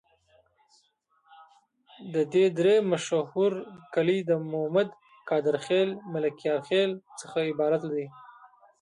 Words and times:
د 2.13 2.15
دي 2.33 2.45
درې 2.59 2.75
مشهور 2.91 3.51
کلي 3.93 4.19
د 4.29 4.31
مومد، 4.51 4.89
قادر 5.29 5.55
خیل، 5.65 5.89
ملکیار 6.13 6.59
خیل 6.69 6.91
څخه 7.19 7.37
عبارت 7.51 7.83
دي. 7.93 8.05